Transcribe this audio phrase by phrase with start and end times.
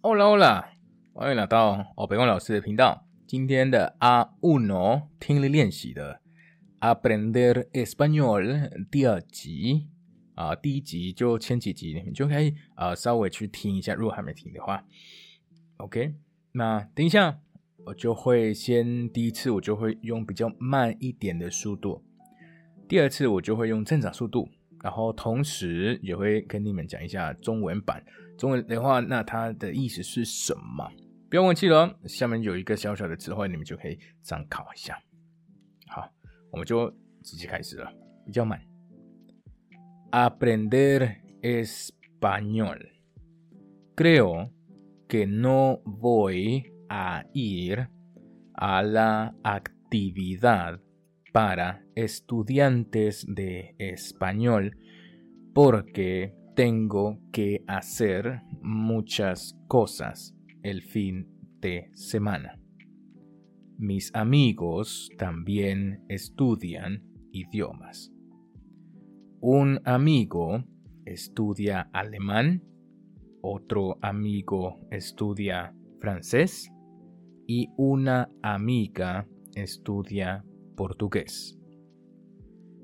[0.00, 0.64] Hola Hola，
[1.12, 3.04] 欢迎来到哦北光老师的频道。
[3.26, 6.20] 今天的阿 uno 听力练习的
[6.78, 9.88] Aprender Español 第二集
[10.36, 14.84] 啊，第一集就前几集你们就可以啊稍微去听一下，如果还没听的话
[15.78, 16.14] ，OK。
[16.52, 17.40] 那等一下
[17.86, 22.04] 我就会先第一次我就会用比较慢一点的速度，
[22.86, 24.48] 第二次我就会用正常速度。
[24.80, 28.00] 然后同时也会跟你们讲一下中文版。
[28.37, 30.91] 中文的话，那它的意思是什么？
[31.29, 34.97] 不要忘记了，下面有一个小小的词汇，你们就可以参考一下。
[35.87, 36.09] 好，
[36.51, 36.89] 我们就
[37.23, 37.91] 直接开始了，
[38.25, 38.61] 比较慢。
[40.11, 42.79] Aprender español.
[43.95, 44.51] Creo
[45.07, 47.87] que no voy a ir
[48.53, 50.79] a la actividad.
[51.33, 54.77] para estudiantes de español
[55.53, 61.28] porque tengo que hacer muchas cosas el fin
[61.60, 62.58] de semana.
[63.76, 68.10] Mis amigos también estudian idiomas.
[69.40, 70.64] Un amigo
[71.04, 72.64] estudia alemán,
[73.40, 76.72] otro amigo estudia francés
[77.46, 81.56] y una amiga estudia portugués.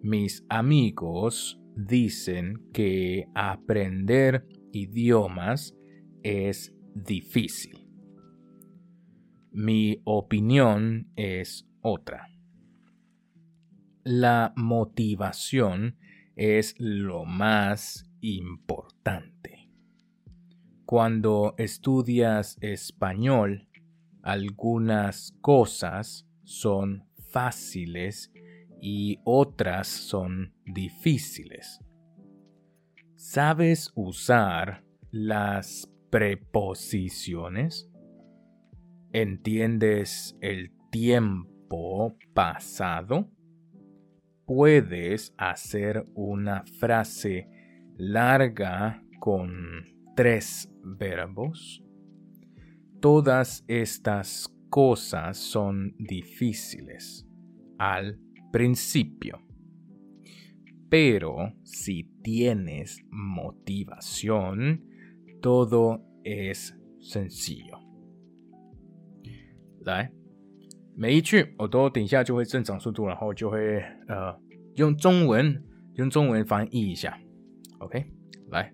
[0.00, 5.76] Mis amigos dicen que aprender idiomas
[6.24, 7.88] es difícil.
[9.52, 12.28] Mi opinión es otra.
[14.02, 15.98] La motivación
[16.34, 19.70] es lo más importante.
[20.84, 23.68] Cuando estudias español,
[24.22, 28.32] algunas cosas son fáciles
[28.80, 31.80] y otras son difíciles.
[33.16, 37.90] ¿Sabes usar las preposiciones?
[39.12, 43.30] ¿Entiendes el tiempo pasado?
[44.46, 47.48] ¿Puedes hacer una frase
[47.96, 49.84] larga con
[50.14, 51.82] tres verbos?
[53.00, 57.26] Todas estas cosas son difíciles
[57.78, 58.20] al
[58.51, 59.39] principio.
[60.89, 64.81] Pero si tienes motivación,
[65.41, 67.79] todo es sencillo.
[69.85, 70.11] 来，
[70.95, 74.39] 每一句我都等一下就会正常速度，然后就会呃
[74.75, 75.63] 用中文
[75.95, 77.19] 用中文翻译一下。
[77.79, 78.05] OK，
[78.49, 78.71] 来，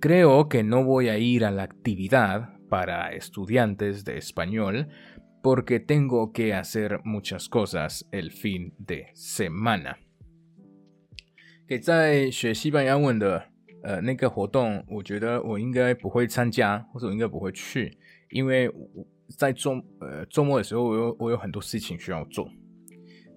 [0.00, 4.88] Creo que no voy a ir a la actividad para estudiantes de español
[5.44, 9.96] porque tengo que hacer muchas cosas el fin de semana。
[11.66, 13.44] 给在学西班牙文的
[13.82, 17.96] 呃那个活动，我觉得我应该不会参加，或者我应该不会去，
[18.30, 19.06] 因为我
[19.38, 22.50] 在周呃周末的时候，我有我有很多事情需要做。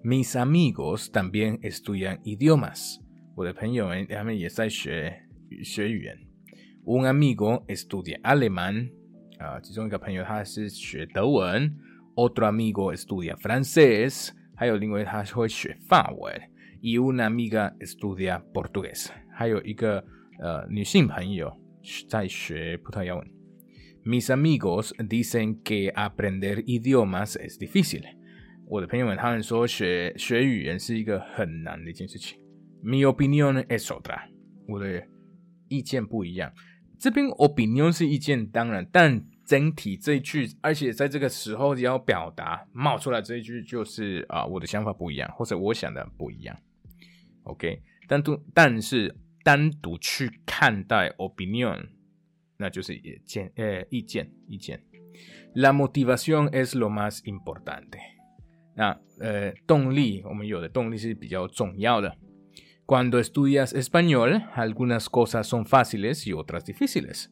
[0.02, 2.96] Mis amigos también estudian idiomas。
[3.36, 5.22] 我的朋友们他们也在学
[5.62, 6.18] 学语言。
[6.84, 8.90] Un amigo estudia alemán。
[9.38, 11.74] 啊，其中一个朋友他是学德文。
[12.18, 14.32] otro amigo estudia francés,
[16.80, 20.04] y una amiga estudia portugués，还有一个
[20.38, 21.52] 呃女性朋友
[22.08, 23.26] 在学葡萄牙文。
[24.04, 28.02] Mis amigos dicen que aprender idiomas es difícil。
[28.66, 32.38] 我的朋友们他们说学学语言是一个很难的一件事情。
[32.82, 34.28] Mi opinión es otra。
[34.68, 35.02] 我的
[35.68, 36.52] 意见不一样。
[36.98, 46.56] 这边 opinion 是意见，当然，但 整体这一句，而且在这个时候要表达冒出来这一句，就是啊，我的想法不一样，或者我想的不一样。
[47.44, 51.88] OK，单独但是单独去看待 opinion，
[52.56, 54.82] 那就是意见，呃，意见，意见。
[55.54, 57.98] La motivación es lo más importante。
[58.74, 62.16] 那呃，动力，我们有的动力是比较重要的。
[62.86, 67.26] Cuando estudias español, algunas cosas son fáciles y otras difíciles。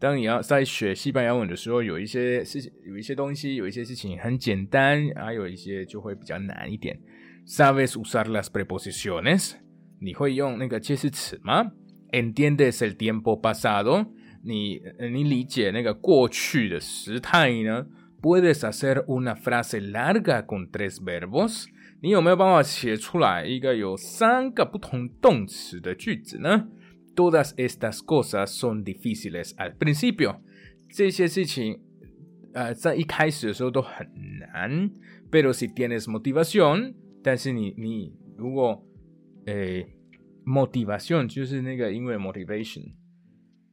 [0.00, 6.98] 当你要在学西班牙文的时候，有一些事情，有一些东西，有一些事情很简单，还有一些就会比较难一点。
[7.46, 9.52] Sabes usar las preposiciones？
[10.00, 11.72] 你会用那个介系词吗
[12.12, 14.06] ？Entiendes el tiempo pasado？
[14.42, 14.80] 你
[15.12, 17.86] 你理解那个过去的时态呢
[18.22, 21.66] ？Puedes hacer una frase larga con tres verbos？
[22.00, 26.68] 你有没有办法写出来一个有三个不同动词的句子呢
[27.15, 30.41] ？Todas estas cosas son difíciles al principio，
[30.89, 31.79] 这些事情，
[32.53, 34.07] 呃，在一开始的时候都很
[34.39, 34.91] 难。
[35.31, 36.93] Pero si tienes motivación，
[37.23, 38.85] 但是你你如果，
[39.45, 39.87] 诶，
[40.45, 42.93] motivación 就是那个英文 motivation，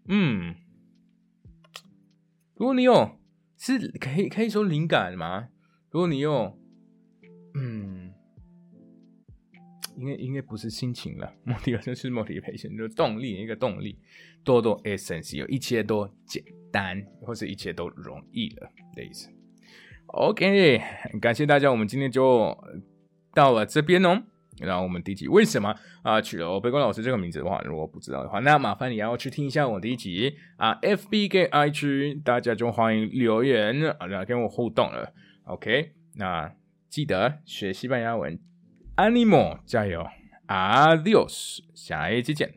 [0.08, 0.55] 嗯，
[2.56, 3.19] 如果你有，
[3.58, 5.49] 是可以可以说灵感吗？
[5.90, 6.58] 如果你有，
[7.55, 7.95] 嗯，
[9.97, 13.97] 应该应该不是心情了， motivation 是 motivation，就是动力，一个动力，
[14.44, 19.29] 多多 essence，有一切都简单，或者一切都容易了的意思。
[20.07, 20.81] OK，
[21.19, 22.57] 感谢大家，我们今天就
[23.33, 24.23] 到了这边哦。
[24.59, 35.13] 然后我们第一集为什么啊取了悲观老师这个名字的话，如果不知道的话，那麻烦你要去听一下我第一集啊，FB 跟 IG，大家就欢迎留言啊，跟我互动了。
[35.44, 36.51] OK，那
[36.89, 38.39] 记得学西班牙文
[38.97, 40.05] ，Animo，加油
[40.47, 42.55] ，Adios，下一期见。